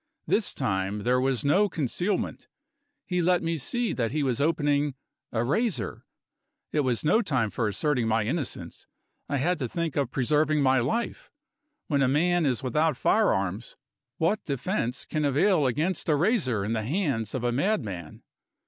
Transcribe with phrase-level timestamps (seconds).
[0.25, 2.47] This time, there was no concealment;
[3.05, 4.95] he let me see that he was opening
[5.31, 6.07] a razor.
[6.71, 8.87] It was no time for asserting my innocence;
[9.29, 11.29] I had to think of preserving my life.
[11.85, 13.77] When a man is without firearms,
[14.17, 18.23] what defense can avail against a razor in the hands of a madman?